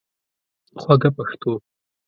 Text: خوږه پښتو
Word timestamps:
خوږه 0.81 1.09
پښتو 1.15 1.53